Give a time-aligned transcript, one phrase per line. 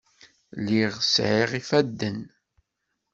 [0.59, 2.19] Lliɣ sɛiɣ ifadden.